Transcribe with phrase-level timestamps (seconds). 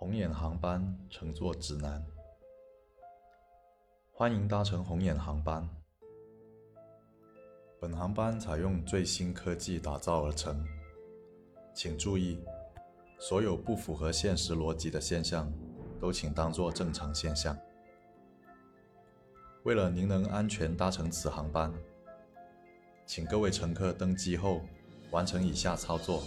[0.00, 2.00] 红眼航班乘坐指南：
[4.12, 5.68] 欢迎搭乘红眼航班。
[7.80, 10.64] 本航班采用最新科技打造而成，
[11.74, 12.38] 请注意，
[13.18, 15.52] 所有不符合现实逻辑的现象
[16.00, 17.58] 都请当作正常现象。
[19.64, 21.74] 为了您能安全搭乘此航班，
[23.04, 24.60] 请各位乘客登机后
[25.10, 26.22] 完成以下操作。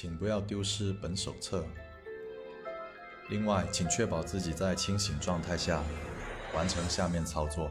[0.00, 1.62] 请不要丢失本手册。
[3.28, 5.84] 另外，请确保自己在清醒状态下
[6.54, 7.70] 完成下面操作。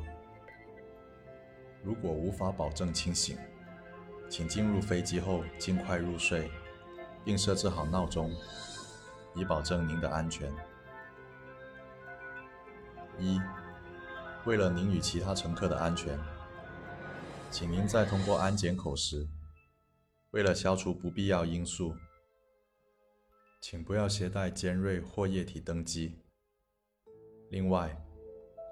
[1.83, 3.35] 如果无法保证清醒，
[4.29, 6.51] 请进入飞机后尽快入睡，
[7.25, 8.31] 并设置好闹钟，
[9.33, 10.53] 以保证您的安全。
[13.17, 13.41] 一，
[14.45, 16.15] 为了您与其他乘客的安全，
[17.49, 19.27] 请您在通过安检口时，
[20.29, 21.95] 为了消除不必要因素。
[23.61, 26.15] 请不要携带尖锐或液体登机。
[27.49, 28.01] 另外，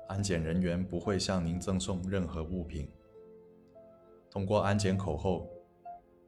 [0.08, 2.90] 安检人员不会向您赠送任何物品。
[4.32, 5.50] 通过安检口后，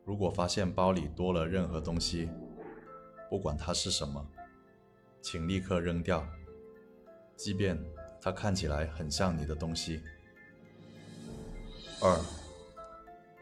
[0.04, 2.30] 如果发现包里多了任何东西，
[3.30, 4.30] 不管它是什么，
[5.22, 6.28] 请立刻扔掉，
[7.38, 7.82] 即便
[8.22, 10.02] 它看起来很像你的东西。
[12.02, 12.20] 二，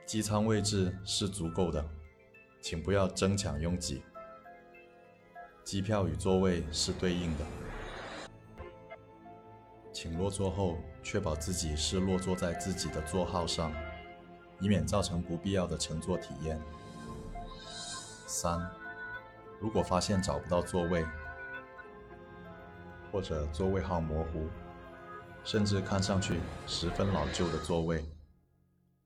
[0.06, 1.84] 机舱位置是足够的，
[2.62, 4.04] 请不要争抢拥挤。
[5.68, 7.46] 机票与座位是对应的，
[9.92, 13.74] 请落座后确保自己是落座在自己的座号上，
[14.62, 16.58] 以免造成不必要的乘坐体验。
[18.26, 18.66] 三，
[19.60, 21.06] 如果发现找不到座位，
[23.12, 24.48] 或者座位号模糊，
[25.44, 28.10] 甚至看上去十分老旧的座位，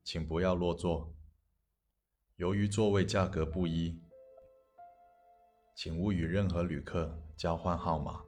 [0.04, 1.12] 请不要落座。
[2.36, 4.00] 由于座位价格不一。
[5.74, 8.20] 请勿与任何旅客交换号码。